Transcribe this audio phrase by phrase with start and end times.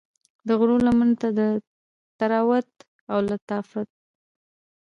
[0.47, 1.41] د غرو لمنو ته د
[2.19, 2.69] طراوت
[3.11, 3.87] او لطافت